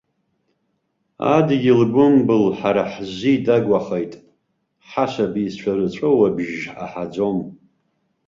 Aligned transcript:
Адгьыл 1.35 1.81
гәымбыл 1.93 2.43
ҳара 2.57 2.83
ҳзы 2.91 3.31
идагәахеит, 3.35 4.13
ҳасабицәа 4.89 5.71
рҵәыуабжь 5.79 6.61
аҳаӡом! 6.83 7.37